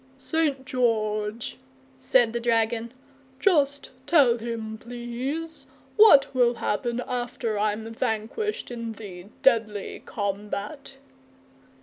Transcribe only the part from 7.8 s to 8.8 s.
vanquished